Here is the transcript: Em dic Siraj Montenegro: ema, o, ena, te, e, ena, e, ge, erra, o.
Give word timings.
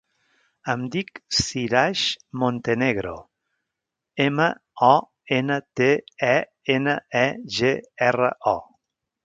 Em 0.73 0.85
dic 0.93 1.19
Siraj 1.39 2.05
Montenegro: 2.43 3.11
ema, 4.27 4.49
o, 4.89 4.91
ena, 5.39 5.61
te, 5.81 5.93
e, 6.31 6.35
ena, 6.79 6.99
e, 7.23 7.25
ge, 7.61 7.73
erra, 8.11 8.35
o. 8.57 8.59